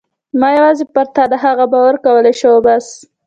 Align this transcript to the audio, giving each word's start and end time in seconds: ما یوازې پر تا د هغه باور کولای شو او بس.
ما 0.39 0.49
یوازې 0.57 0.85
پر 0.93 1.05
تا 1.15 1.23
د 1.31 1.33
هغه 1.43 1.65
باور 1.73 1.95
کولای 2.05 2.33
شو 2.39 2.49
او 2.55 2.59
بس. 2.65 2.87